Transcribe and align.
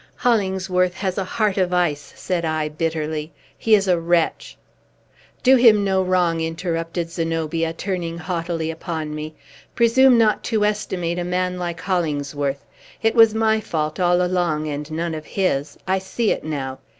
"Hollingsworth 0.15 0.95
has 0.95 1.19
a 1.19 1.23
heart 1.23 1.59
of 1.59 1.71
ice!" 1.75 2.11
said 2.15 2.43
I 2.43 2.69
bitterly. 2.69 3.31
"He 3.55 3.75
is 3.75 3.87
a 3.87 3.99
wretch!" 3.99 4.57
"Do 5.43 5.57
him 5.57 5.83
no 5.83 6.01
wrong," 6.01 6.41
interrupted 6.41 7.11
Zenobia, 7.11 7.71
turning 7.71 8.17
haughtily 8.17 8.71
upon 8.71 9.13
me. 9.13 9.35
"Presume 9.75 10.17
not 10.17 10.43
to 10.45 10.65
estimate 10.65 11.19
a 11.19 11.23
man 11.23 11.59
like 11.59 11.81
Hollingsworth. 11.81 12.65
It 13.03 13.13
was 13.13 13.35
my 13.35 13.59
fault, 13.61 13.99
all 13.99 14.23
along, 14.23 14.65
and 14.67 14.89
none 14.89 15.13
of 15.13 15.27
his. 15.27 15.77
I 15.87 15.99
see 15.99 16.31
it 16.31 16.43
now! 16.43 16.79